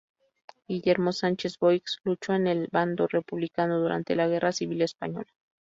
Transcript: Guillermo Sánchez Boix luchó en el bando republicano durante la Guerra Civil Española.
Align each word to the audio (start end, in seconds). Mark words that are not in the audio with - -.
Guillermo 0.67 1.11
Sánchez 1.11 1.59
Boix 1.59 1.99
luchó 2.03 2.33
en 2.33 2.47
el 2.47 2.69
bando 2.71 3.05
republicano 3.05 3.79
durante 3.79 4.15
la 4.15 4.27
Guerra 4.27 4.51
Civil 4.51 4.81
Española. 4.81 5.27